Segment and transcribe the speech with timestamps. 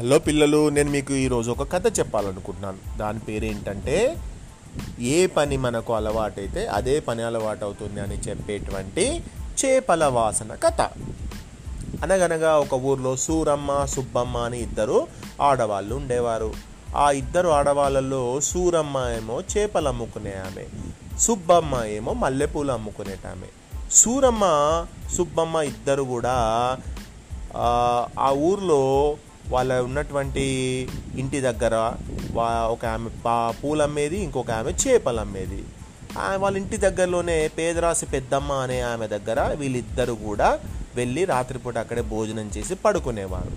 [0.00, 2.98] Hello పిల్లలు నేను మీకు ఈరోజు ఒక కథ చెప్పాలనుకుంటున్నాను.
[2.98, 4.16] దాని పేరు ఏంటంటే
[5.00, 9.22] ఏ పని మనకు అలవాటైతే అదే పని అలవాటు అవుతుంది అని చెప్పేటువంటి
[9.64, 10.80] చేపల వాసన కథ.
[12.02, 15.06] అనగనగా ఒక ఊర్లో సూరమ్మ సుబ్బమ్మ అని ఇద్దరు
[15.42, 16.52] ఆడవాళ్ళు ఉండేవారు.
[16.96, 20.64] ఆ ఇద్దరు ఆడవాళ్ళలో సూరమ్మ ఏమో చేపలు అమ్ముకునే ఆమె
[21.18, 23.46] సుబ్బమ్మ ఏమో మల్లెపూలు అమ్ముకునేట ఆమె.
[23.90, 24.44] సూరమ్మ
[25.16, 26.36] సుబ్బమ్మ ఇద్దరు కూడా
[28.18, 29.16] ఆ ఊర్లో
[29.50, 30.44] వాళ్ళ ఉన్నటువంటి
[31.16, 31.74] ఇంటి దగ్గర
[32.32, 35.64] వా- ఒక ఆమె పా పూలు అమ్మేది ఇంకొక ఆమె చేపలు అమ్మేది
[36.36, 40.58] వాళ్ళ ఇంటి దగ్గరలోనే పేదరాశి పెద్దమ్మ అనే ఆమె దగ్గర వీళ్ళిద్దరు కూడా
[40.96, 43.52] వెళ్ళి రాత్రిపూట అక్కడే భోజనం చేసి పడుకునేవారు.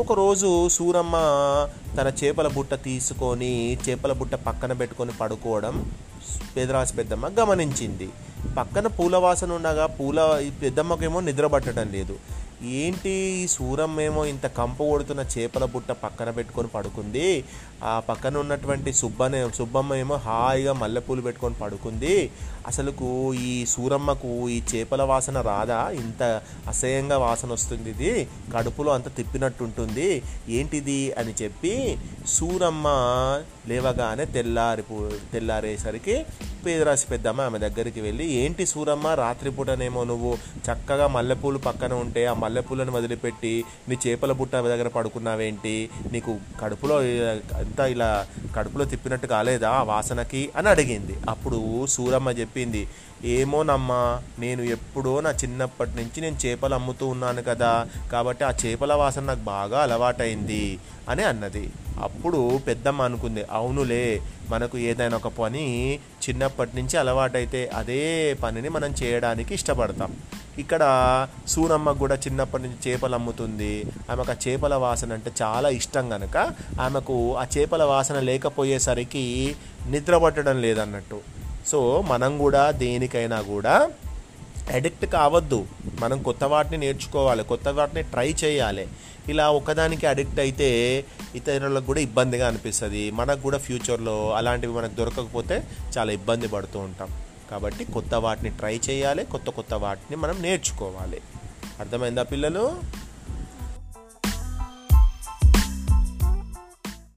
[0.00, 1.16] ఒకరోజు సూరమ్మ
[1.96, 5.92] తన చేపల బుట్ట తీసుకొని చేపల బుట్ట పక్కన పెట్టుకొని పడుకోవడం
[6.56, 8.08] పేదరాశి పెద్దమ్మ గమనించింది.
[8.58, 10.18] పక్కన పూల వాసన ఉండగా పూల
[10.62, 12.16] పెద్దమ్మకేమో నిద్ర పట్టడం లేదు.
[12.62, 17.44] ఏంటి ఈ సూరమ్మ ఏమో ఇంత కంప కొడుతున్న చేపల బుట్ట పక్కన పెట్టుకొని పడుకుంది?
[17.84, 22.30] ఆ పక్కన ఉన్నటువంటి సుబ్బనే సుబ్బమ్మ ఏమో హాయిగా మల్లెపూలు పెట్టుకొని పడుకుంది.
[22.66, 25.90] అసలుకు ఈ సూరమ్మకు ఈ చేపల వాసన రాదా?
[25.90, 28.28] ఇంత అసహ్యంగా వాసన వస్తుంది ఇది.
[28.54, 30.22] కడుపులో అంత తిప్పినట్టుంటుంది.
[30.48, 32.86] ఏంటిది అని చెప్పి సూరమ్మ
[33.68, 34.82] లేవగానే తెల్లారి
[35.32, 36.26] తెల్లారేసరికి
[36.66, 39.08] పేదరాశి పెద్దమ్మ ఆమె దగ్గరికి వెళ్ళి ఏంటి సూరమ్మ?
[39.08, 40.38] రాత్రిపూటనేమో నువ్వు
[40.70, 43.52] చక్కగా మల్లెపూలు పక్కన ఉంటే ఆ మల్లెపూలను వదిలిపెట్టి
[43.88, 45.74] నీ చేపల బుట్ట దగ్గర పడుకున్నావేంటి?
[46.12, 46.96] నీకు కడుపులో
[47.56, 48.10] అంతా ఇలా
[48.56, 50.50] కడుపులో తిప్పినట్టు కాలేదా వాసనకి?
[50.56, 51.16] అని అడిగింది.
[51.28, 52.82] అప్పుడు సూరమ్మ చెప్పింది
[53.34, 54.00] ఏమోనమ్మా
[54.38, 57.70] నేను ఎప్పుడో నా చిన్నప్పటి నుంచి నేను చేపలు అమ్ముతూ ఉన్నాను కదా
[58.12, 60.64] కాబట్టి ఆ చేపల వాసన నాకు బాగా అలవాటైంది
[61.08, 61.64] అని అన్నది.
[62.02, 64.04] అప్పుడు పెద్దమ్మ అనుకుంది అవునులే
[64.50, 65.64] మనకు ఏదైనా ఒక పని
[66.24, 68.02] చిన్నప్పటి నుంచి అలవాటైతే అదే
[68.42, 70.12] పనిని మనం చేయడానికి ఇష్టపడతాం.
[70.58, 70.82] ఇక్కడ
[71.46, 73.84] సూనమ్మ కూడా చిన్నప్పటి నుంచి చేపలు అమ్ముతుంది.
[74.10, 79.56] ఆమెకు ఆ చేపల వాసన అంటే చాలా ఇష్టం కనుక ఆమెకు ఆ చేపల వాసన లేకపోయేసరికి
[79.88, 81.20] నిద్ర పట్టడం లేదన్నట్టు.
[81.66, 83.90] సో మనం కూడా దేనికైనా కూడా
[84.74, 85.66] అడిక్ట్ కావద్దు.
[86.00, 88.88] మనం కొత్త వాటిని నేర్చుకోవాలి కొత్త వాటిని ట్రై చేయాలి.
[89.28, 91.04] ఇలా ఒకదానికి అడిక్ట్ అయితే
[91.34, 93.10] ఇతరులకు కూడా ఇబ్బందిగా అనిపిస్తుంది.
[93.10, 97.08] మనకు కూడా ఫ్యూచర్లో అలాంటివి మనకు దొరకకపోతే చాలా ఇబ్బంది పడుతూ ఉంటాం.
[97.50, 101.20] కాబట్టి కొత్త వాటిని ట్రై చేయాలి కొత్త కొత్త వాటిని మనం నేర్చుకోవాలి.
[101.80, 102.80] అర్థమైందా పిల్లలు?